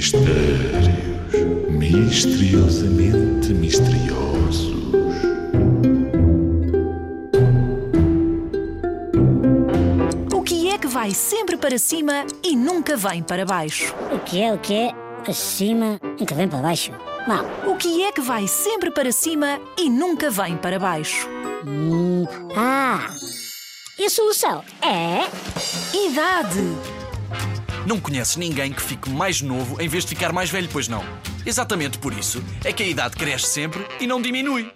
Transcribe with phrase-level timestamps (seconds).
[0.00, 0.88] Mistérios
[1.68, 4.72] misteriosamente misteriosos.
[10.32, 13.94] O que é que vai sempre para cima e nunca vem para baixo?
[14.10, 14.90] O que é, o que é?
[15.28, 16.92] Acima, nunca vem para baixo.
[17.28, 17.44] Mal.
[17.66, 21.28] O que é que vai sempre para cima e nunca vem para baixo?
[21.66, 22.24] Hum,
[22.56, 23.06] ah!
[23.98, 25.26] E a solução é.
[25.94, 26.89] Idade.
[27.86, 31.04] Não conheces ninguém que fique mais novo em vez de ficar mais velho, pois não?
[31.44, 34.70] Exatamente por isso é que a idade cresce sempre e não diminui.